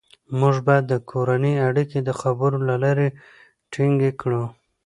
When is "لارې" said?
2.83-3.07